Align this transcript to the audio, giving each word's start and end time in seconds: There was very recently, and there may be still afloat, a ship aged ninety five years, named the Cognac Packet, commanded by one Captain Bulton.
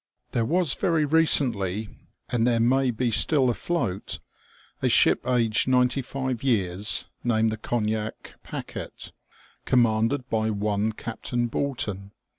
There 0.31 0.45
was 0.45 0.73
very 0.73 1.05
recently, 1.05 1.87
and 2.29 2.47
there 2.47 2.59
may 2.59 2.89
be 2.89 3.11
still 3.11 3.51
afloat, 3.51 4.17
a 4.81 4.89
ship 4.89 5.27
aged 5.27 5.67
ninety 5.67 6.01
five 6.01 6.41
years, 6.41 7.05
named 7.23 7.51
the 7.51 7.57
Cognac 7.57 8.33
Packet, 8.41 9.11
commanded 9.65 10.27
by 10.27 10.49
one 10.49 10.91
Captain 10.91 11.45
Bulton. 11.45 12.13